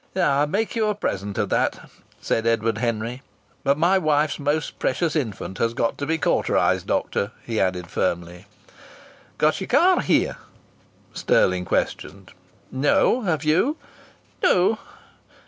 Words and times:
"I 0.15 0.47
make 0.47 0.75
you 0.75 0.87
a 0.87 0.95
present 0.95 1.37
of 1.37 1.49
that," 1.49 1.87
said 2.19 2.47
Edward 2.47 2.79
Henry. 2.79 3.21
"But 3.63 3.77
my 3.77 3.99
wife's 3.99 4.39
most 4.39 4.79
precious 4.79 5.15
infant 5.15 5.59
has 5.59 5.75
to 5.75 6.05
be 6.07 6.17
cauterized, 6.17 6.87
doctor," 6.87 7.33
he 7.45 7.59
added 7.61 7.85
firmly. 7.85 8.47
"Got 9.37 9.61
your 9.61 9.67
car 9.67 10.01
here?" 10.01 10.37
Stirling 11.13 11.65
questioned. 11.65 12.31
"No. 12.71 13.21
Have 13.25 13.43
you?" 13.45 13.77
"No." 14.41 14.79